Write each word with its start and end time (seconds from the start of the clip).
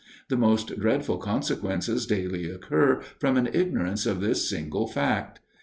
The 0.29 0.35
most 0.35 0.79
dreadful 0.79 1.19
consequences 1.19 2.07
daily 2.07 2.49
occur 2.49 3.01
from 3.19 3.37
an 3.37 3.47
ignorance 3.53 4.07
of 4.07 4.19
this 4.19 4.49
single 4.49 4.87
fact. 4.87 5.41